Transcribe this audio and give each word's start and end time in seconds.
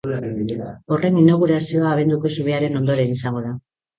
Horren 0.95 1.19
inaugurazioa 1.23 1.91
abenduko 1.91 2.31
zubiaren 2.37 2.79
ondoren 2.81 3.15
izango 3.19 3.45
da. 3.49 3.55